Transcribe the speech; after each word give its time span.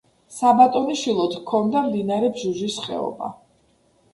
საბატონიშვილოდ 0.35 1.35
ჰქონდა 1.41 1.83
მდინარე 1.91 2.33
ბჟუჟის 2.39 2.81
ხეობა. 2.87 3.31